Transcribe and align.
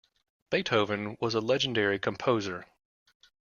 Beethoven 0.49 1.15
was 1.19 1.35
a 1.35 1.39
legendary 1.39 1.99
composer. 1.99 2.65